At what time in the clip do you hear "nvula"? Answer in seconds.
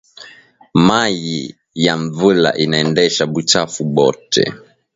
2.01-2.57